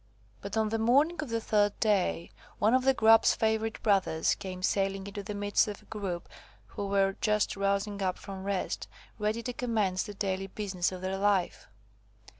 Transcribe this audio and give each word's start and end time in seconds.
But 0.41 0.57
on 0.57 0.69
the 0.69 0.79
morning 0.79 1.21
of 1.21 1.29
the 1.29 1.39
third 1.39 1.79
day, 1.79 2.31
one 2.57 2.73
of 2.73 2.85
the 2.85 2.93
Grub's 2.95 3.35
favourite 3.35 3.83
brothers 3.83 4.33
came 4.33 4.63
sailing 4.63 5.05
into 5.05 5.21
the 5.21 5.35
midst 5.35 5.67
of 5.67 5.83
a 5.83 5.85
group 5.85 6.27
who 6.69 6.87
were 6.87 7.17
just 7.21 7.55
rousing 7.55 8.01
up 8.01 8.17
from 8.17 8.43
rest, 8.43 8.87
ready 9.19 9.43
to 9.43 9.53
commence 9.53 10.01
the 10.01 10.15
daily 10.15 10.47
business 10.47 10.91
of 10.91 11.01
their 11.01 11.19
life. 11.19 11.67